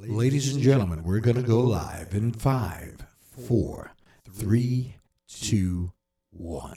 [0.00, 3.90] Ladies and gentlemen, we're going to go live in five, four,
[4.32, 4.94] three,
[5.26, 5.92] two,
[6.30, 6.76] one.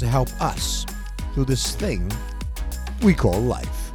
[0.00, 0.84] to help us
[1.34, 2.10] through this thing
[3.02, 3.90] we call life.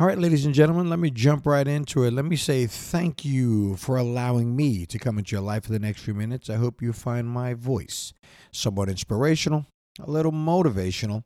[0.00, 2.12] All right, ladies and gentlemen, let me jump right into it.
[2.12, 5.80] Let me say thank you for allowing me to come into your life for the
[5.80, 6.48] next few minutes.
[6.48, 8.12] I hope you find my voice
[8.52, 9.66] somewhat inspirational,
[10.00, 11.24] a little motivational,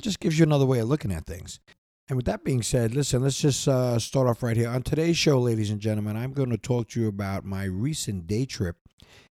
[0.00, 1.60] just gives you another way of looking at things.
[2.08, 4.68] And with that being said, listen, let's just uh, start off right here.
[4.68, 8.26] On today's show, ladies and gentlemen, I'm going to talk to you about my recent
[8.26, 8.76] day trip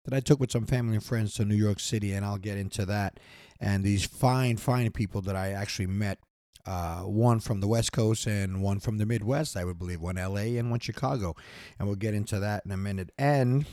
[0.06, 2.59] that I took with some family and friends to New York City, and I'll get
[2.59, 3.20] into that.
[3.59, 6.20] And these fine, fine people that I actually met
[6.67, 10.17] uh, one from the West Coast and one from the Midwest, I would believe, one
[10.17, 11.36] LA and one Chicago.
[11.80, 13.09] And we'll get into that in a minute.
[13.17, 13.66] And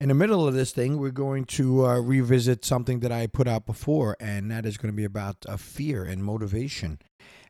[0.00, 3.46] in the middle of this thing, we're going to uh, revisit something that I put
[3.46, 6.98] out before, and that is going to be about uh, fear and motivation.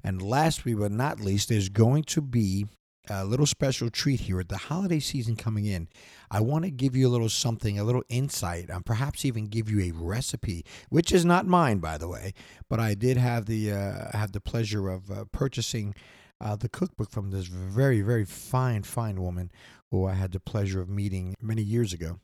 [0.03, 2.67] And last but not least, there's going to be
[3.09, 5.89] a little special treat here at the holiday season coming in.
[6.31, 9.69] I want to give you a little something, a little insight, and perhaps even give
[9.69, 12.35] you a recipe, which is not mine, by the way.
[12.69, 15.95] But I did have the uh, have the pleasure of uh, purchasing
[16.41, 19.51] uh, the cookbook from this very, very fine, fine woman
[19.91, 22.19] who I had the pleasure of meeting many years ago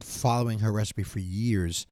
[0.00, 1.86] following her recipe for years.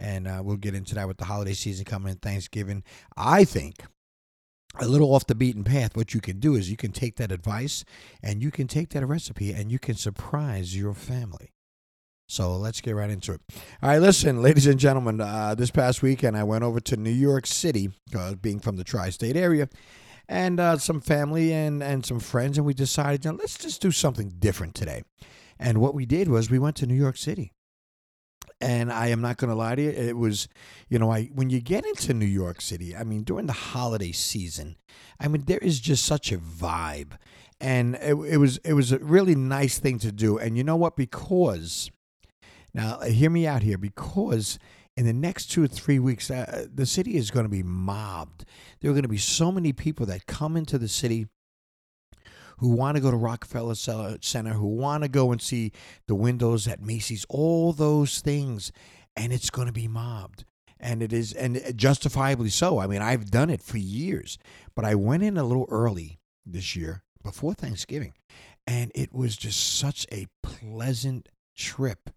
[0.00, 2.82] And uh, we'll get into that with the holiday season coming in, Thanksgiving.
[3.16, 3.84] I think
[4.80, 7.32] a little off the beaten path, what you can do is you can take that
[7.32, 7.84] advice
[8.22, 11.52] and you can take that recipe and you can surprise your family.
[12.26, 13.40] So let's get right into it.
[13.82, 17.10] All right, listen, ladies and gentlemen, uh, this past weekend I went over to New
[17.10, 19.68] York City, uh, being from the tri state area,
[20.28, 23.82] and uh, some family and, and some friends, and we decided, you know, let's just
[23.82, 25.02] do something different today.
[25.58, 27.52] And what we did was we went to New York City.
[28.60, 30.48] And I am not going to lie to you, it was,
[30.88, 34.12] you know, I when you get into New York City, I mean, during the holiday
[34.12, 34.76] season,
[35.20, 37.12] I mean, there is just such a vibe,
[37.60, 40.38] and it, it was it was a really nice thing to do.
[40.38, 40.96] And you know what?
[40.96, 41.90] Because
[42.72, 44.58] now, hear me out here, because
[44.96, 48.44] in the next two or three weeks, uh, the city is going to be mobbed.
[48.80, 51.28] There are going to be so many people that come into the city
[52.58, 55.72] who want to go to Rockefeller Center, who want to go and see
[56.06, 58.72] the windows at Macy's, all those things,
[59.16, 60.44] and it's going to be mobbed.
[60.80, 62.78] And it is, and justifiably so.
[62.78, 64.38] I mean, I've done it for years,
[64.74, 68.12] but I went in a little early this year before Thanksgiving,
[68.66, 72.10] and it was just such a pleasant trip.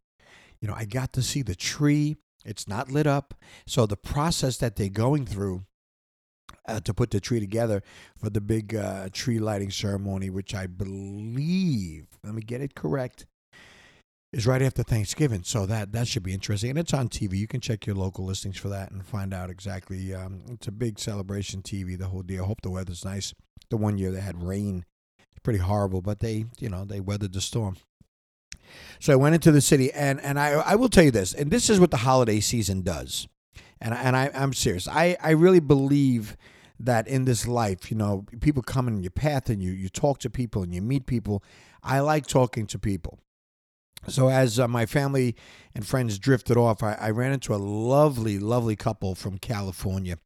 [0.60, 2.18] You know, I got to see the tree.
[2.44, 3.36] It's not lit up.
[3.66, 5.64] So the process that they're going through
[6.68, 7.82] uh, to put the tree together
[8.18, 13.26] for the big uh, tree lighting ceremony, which I believe, let me get it correct,
[14.34, 15.44] is right after Thanksgiving.
[15.44, 17.38] So that that should be interesting, and it's on TV.
[17.38, 20.14] You can check your local listings for that and find out exactly.
[20.14, 21.98] Um, it's a big celebration TV.
[21.98, 22.46] The whole deal.
[22.46, 23.34] Hope the weather's nice.
[23.70, 24.86] The one year they had rain,
[25.44, 27.78] pretty horrible, but they you know they weathered the storm.
[29.00, 31.52] So I went into the city, and and I I will tell you this, and
[31.52, 33.28] this is what the holiday season does,
[33.80, 34.88] and and I I'm serious.
[34.88, 36.36] I I really believe
[36.80, 40.20] that in this life, you know, people come in your path and you you talk
[40.20, 41.44] to people and you meet people.
[41.84, 43.20] I like talking to people.
[44.08, 45.36] So as uh, my family
[45.74, 50.18] and friends drifted off, I, I ran into a lovely, lovely couple from California,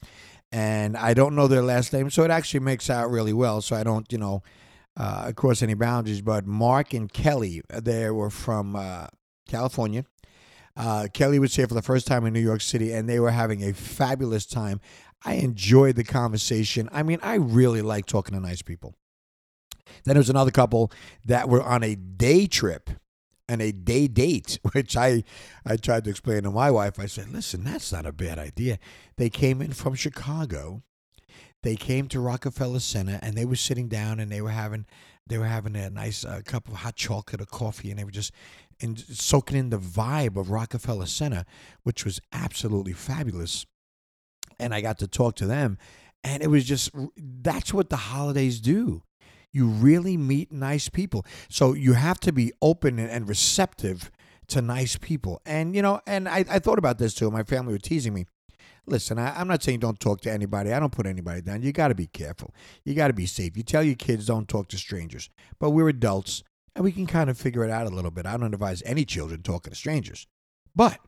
[0.52, 3.62] and I don't know their last name, so it actually makes out really well.
[3.62, 4.42] So I don't, you know,
[4.96, 6.20] uh, cross any boundaries.
[6.20, 9.06] But Mark and Kelly, they were from uh,
[9.48, 10.04] California.
[10.76, 13.30] Uh, Kelly was here for the first time in New York City, and they were
[13.30, 14.80] having a fabulous time.
[15.24, 16.88] I enjoyed the conversation.
[16.92, 18.94] I mean, I really like talking to nice people.
[20.04, 20.90] Then there was another couple
[21.24, 22.90] that were on a day trip
[23.48, 25.24] and a day date, which I
[25.64, 26.98] I tried to explain to my wife.
[26.98, 28.78] I said, "Listen, that's not a bad idea."
[29.16, 30.82] They came in from Chicago.
[31.62, 34.86] They came to Rockefeller Center, and they were sitting down, and they were having
[35.26, 38.10] they were having a nice uh, cup of hot chocolate or coffee, and they were
[38.10, 38.32] just
[38.80, 41.44] and soaking in the vibe of Rockefeller Center,
[41.84, 43.64] which was absolutely fabulous.
[44.58, 45.78] And I got to talk to them,
[46.24, 49.02] and it was just that's what the holidays do.
[49.52, 51.26] You really meet nice people.
[51.48, 54.10] So you have to be open and receptive
[54.48, 55.40] to nice people.
[55.44, 57.30] And, you know, and I, I thought about this too.
[57.30, 58.26] My family were teasing me.
[58.86, 60.72] Listen, I, am not saying don't talk to anybody.
[60.72, 61.62] I don't put anybody down.
[61.62, 62.52] You got to be careful.
[62.84, 63.56] You got to be safe.
[63.56, 65.30] You tell your kids don't talk to strangers.
[65.60, 66.42] But we're adults
[66.74, 68.26] and we can kind of figure it out a little bit.
[68.26, 70.26] I don't advise any children talking to strangers.
[70.74, 70.98] But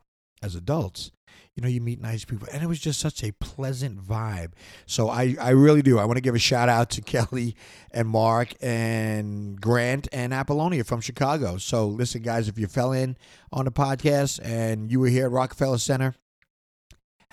[0.42, 1.10] as adults,
[1.54, 2.48] you know, you meet nice people.
[2.52, 4.52] And it was just such a pleasant vibe.
[4.86, 5.98] So I, I really do.
[5.98, 7.56] I want to give a shout out to Kelly
[7.90, 11.58] and Mark and Grant and Apollonia from Chicago.
[11.58, 13.16] So listen, guys, if you fell in
[13.52, 16.14] on the podcast and you were here at Rockefeller Center,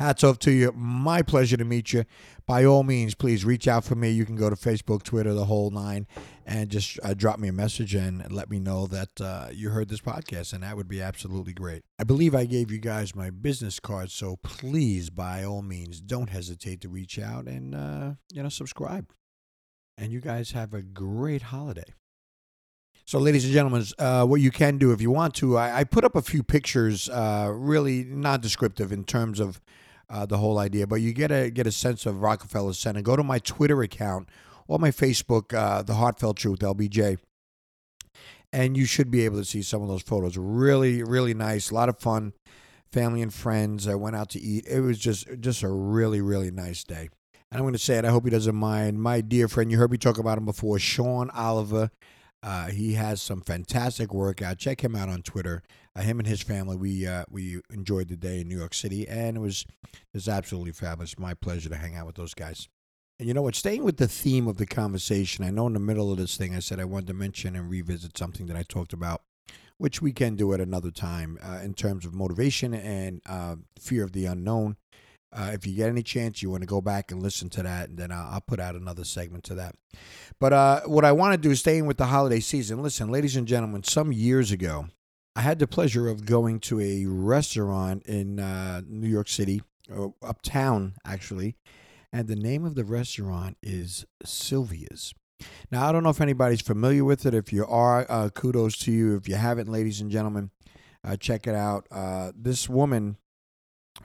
[0.02, 0.72] hats off to you.
[0.76, 2.06] My pleasure to meet you.
[2.46, 4.10] By all means, please reach out for me.
[4.10, 6.08] You can go to Facebook, Twitter, the whole nine,
[6.46, 9.90] and just uh, drop me a message and let me know that uh, you heard
[9.90, 11.84] this podcast, and that would be absolutely great.
[12.00, 16.30] I believe I gave you guys my business card, so please, by all means, don't
[16.30, 19.12] hesitate to reach out and uh, you know subscribe.
[19.98, 21.94] And you guys have a great holiday.
[23.06, 25.84] So, ladies and gentlemen, uh, what you can do if you want to, I, I
[25.84, 29.62] put up a few pictures, uh, really not descriptive in terms of
[30.12, 33.02] uh, the whole idea, but you get a get a sense of Rockefeller Center.
[33.02, 34.30] Go to my Twitter account
[34.68, 37.18] or my Facebook, uh, The Heartfelt Truth LBJ,
[38.52, 40.38] and you should be able to see some of those photos.
[40.38, 42.34] Really, really nice, a lot of fun,
[42.92, 43.88] family and friends.
[43.88, 44.68] I went out to eat.
[44.68, 47.10] It was just just a really, really nice day.
[47.52, 48.06] And I'm going to say it.
[48.06, 49.02] I hope he doesn't mind.
[49.02, 51.90] My dear friend, you heard me talk about him before, Sean Oliver.
[52.44, 54.58] Uh, he has some fantastic work out.
[54.58, 55.62] Check him out on Twitter.
[55.96, 59.08] Uh, him and his family, we uh, we enjoyed the day in New York City,
[59.08, 61.20] and it was it was absolutely fabulous.
[61.20, 62.68] My pleasure to hang out with those guys.
[63.20, 63.54] And you know what?
[63.54, 66.56] Staying with the theme of the conversation, I know in the middle of this thing,
[66.56, 69.22] I said I wanted to mention and revisit something that I talked about,
[69.78, 74.04] which we can do at another time uh, in terms of motivation and uh, fear
[74.04, 74.78] of the unknown.
[75.34, 77.90] Uh, if you get any chance, you want to go back and listen to that,
[77.90, 79.76] and then I'll, I'll put out another segment to that.
[80.40, 82.82] But uh, what I want to do is staying with the holiday season.
[82.82, 84.88] Listen, ladies and gentlemen, some years ago,
[85.36, 89.62] I had the pleasure of going to a restaurant in uh, New York City,
[90.22, 91.56] uptown actually,
[92.12, 95.14] and the name of the restaurant is Sylvia's.
[95.72, 97.34] Now, I don't know if anybody's familiar with it.
[97.34, 99.16] If you are, uh, kudos to you.
[99.16, 100.52] If you haven't, ladies and gentlemen,
[101.04, 101.88] uh, check it out.
[101.90, 103.18] Uh, this woman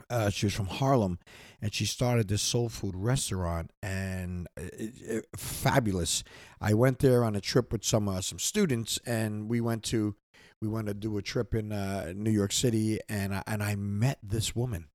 [0.09, 1.19] uh, she was from Harlem,
[1.61, 6.23] and she started this soul food restaurant, and it, it, fabulous.
[6.61, 10.15] I went there on a trip with some uh, some students, and we went to
[10.61, 13.75] we went to do a trip in uh, New York City, and I, and I
[13.75, 14.87] met this woman,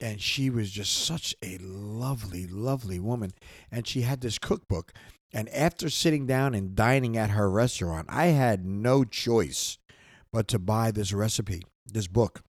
[0.00, 3.32] and she was just such a lovely, lovely woman,
[3.70, 4.92] and she had this cookbook.
[5.32, 9.76] And after sitting down and dining at her restaurant, I had no choice
[10.32, 12.42] but to buy this recipe, this book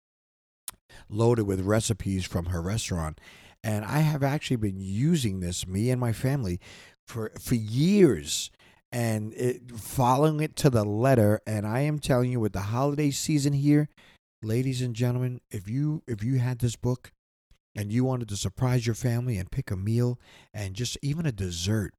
[1.10, 3.20] loaded with recipes from her restaurant.
[3.64, 6.60] And I have actually been using this, me and my family,
[7.06, 8.52] for, for years
[8.92, 11.42] and it, following it to the letter.
[11.46, 13.90] And I am telling you, with the holiday season here,
[14.42, 17.12] ladies and gentlemen, if you if you had this book
[17.76, 20.20] and you wanted to surprise your family and pick a meal
[20.54, 21.94] and just even a dessert,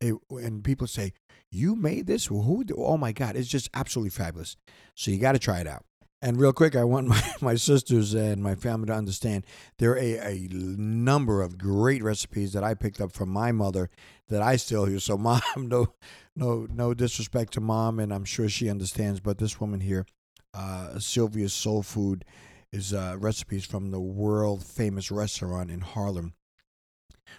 [0.00, 1.12] it, and people say,
[1.50, 2.26] "You made this?
[2.26, 2.64] Who?
[2.76, 3.36] Oh my God!
[3.36, 4.56] It's just absolutely fabulous."
[4.96, 5.84] So you got to try it out.
[6.24, 9.44] And real quick, I want my, my sisters and my family to understand
[9.78, 13.90] there are a, a number of great recipes that I picked up from my mother
[14.28, 15.02] that I still use.
[15.04, 15.94] So, mom, no,
[16.36, 19.18] no, no disrespect to mom, and I'm sure she understands.
[19.20, 20.06] But this woman here,
[20.54, 22.24] uh, Sylvia's Soul Food,
[22.70, 26.32] is uh, recipes from the world famous restaurant in Harlem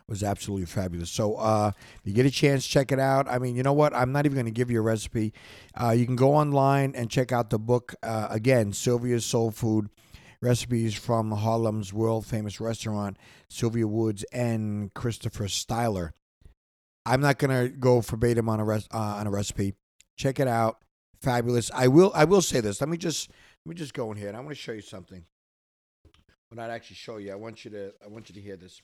[0.08, 1.10] was absolutely fabulous.
[1.10, 3.28] So uh, if you get a chance, check it out.
[3.28, 3.94] I mean, you know what?
[3.94, 5.34] I'm not even going to give you a recipe.
[5.80, 7.96] Uh, you can go online and check out the book.
[8.04, 9.90] Uh, again, Sylvia's Soul Food
[10.42, 13.18] recipes from Harlem's world famous restaurant,
[13.50, 16.12] Sylvia Woods and Christopher Styler.
[17.06, 19.74] I'm not going to go verbatim on a res- uh, on a recipe.
[20.18, 20.78] Check it out.
[21.22, 21.72] Fabulous.
[21.74, 22.82] I will I will say this.
[22.82, 23.30] Let me just
[23.66, 25.24] let me just go in here and I want to show you something.
[26.04, 27.32] Well, not actually show you.
[27.32, 28.82] I want you to I want you to hear this.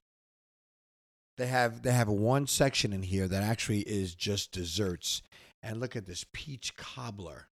[1.40, 5.22] They have they have one section in here that actually is just desserts.
[5.64, 7.48] And look at this peach cobbler,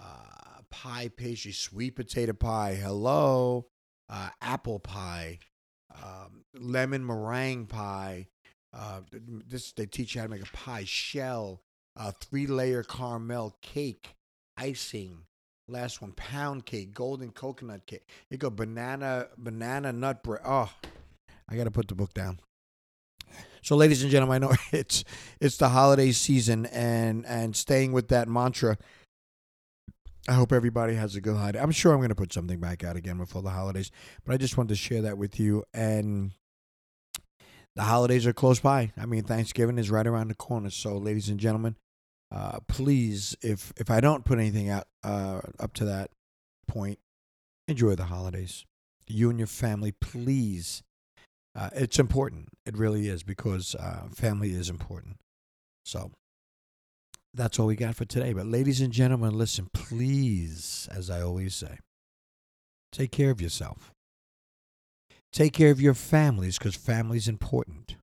[0.00, 2.74] uh, pie pastry, sweet potato pie.
[2.80, 3.66] Hello,
[4.08, 5.40] uh, apple pie,
[5.96, 8.28] um, lemon meringue pie.
[8.72, 11.62] Uh, this they teach you how to make a pie shell,
[11.96, 14.14] uh, three layer caramel cake,
[14.56, 15.24] icing,
[15.68, 18.08] Last one, pound cake, golden coconut cake.
[18.30, 20.42] You go banana, banana nut bread.
[20.44, 20.70] Oh,
[21.48, 22.38] I got to put the book down.
[23.66, 25.02] So, ladies and gentlemen, I know it's
[25.40, 28.78] it's the holiday season, and and staying with that mantra.
[30.28, 31.60] I hope everybody has a good holiday.
[31.60, 33.90] I'm sure I'm going to put something back out again before the holidays,
[34.24, 35.64] but I just wanted to share that with you.
[35.74, 36.30] And
[37.74, 38.92] the holidays are close by.
[38.96, 40.70] I mean, Thanksgiving is right around the corner.
[40.70, 41.74] So, ladies and gentlemen,
[42.30, 46.10] uh, please, if if I don't put anything out uh, up to that
[46.68, 47.00] point,
[47.66, 48.64] enjoy the holidays.
[49.08, 50.84] You and your family, please.
[51.56, 52.48] Uh, it's important.
[52.66, 55.16] It really is because uh, family is important.
[55.84, 56.10] So
[57.32, 58.34] that's all we got for today.
[58.34, 61.78] But, ladies and gentlemen, listen, please, as I always say,
[62.92, 63.92] take care of yourself.
[65.32, 67.96] Take care of your families because family is important.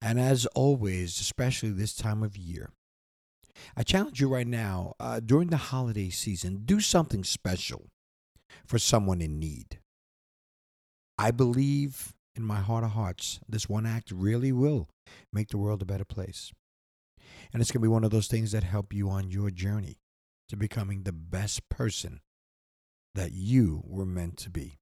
[0.00, 2.70] And as always, especially this time of year,
[3.76, 7.86] I challenge you right now uh, during the holiday season, do something special
[8.66, 9.80] for someone in need.
[11.18, 14.88] I believe in my heart of hearts, this one act really will
[15.32, 16.52] make the world a better place.
[17.52, 19.98] And it's going to be one of those things that help you on your journey
[20.48, 22.20] to becoming the best person
[23.14, 24.78] that you were meant to be.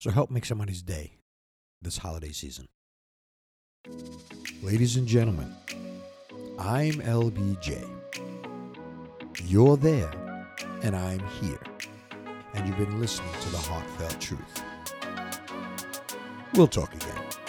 [0.00, 1.18] So help make somebody's day
[1.80, 2.68] this holiday season.
[4.62, 5.54] Ladies and gentlemen,
[6.58, 7.88] I'm LBJ.
[9.44, 10.10] You're there,
[10.82, 11.60] and I'm here.
[12.54, 14.62] And you've been listening to the Heartfelt Truth.
[16.54, 17.47] We'll talk again.